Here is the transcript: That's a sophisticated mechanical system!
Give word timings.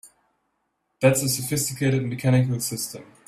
That's 0.99 1.21
a 1.21 1.29
sophisticated 1.29 2.03
mechanical 2.03 2.59
system! 2.59 3.03